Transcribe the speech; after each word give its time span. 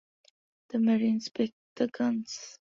The 0.69 0.79
marines 0.79 1.25
spiked 1.25 1.53
the 1.75 1.85
guns. 1.85 2.57